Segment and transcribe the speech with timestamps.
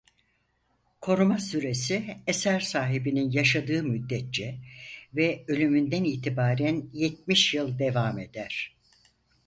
[1.01, 4.57] Koruma süresi eser sahibinin yaşadığı müddetçe
[5.15, 8.75] ve ölümünden itibaren yetmiş yıl devam eder.